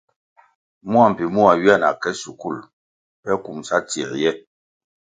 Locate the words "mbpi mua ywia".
1.09-1.75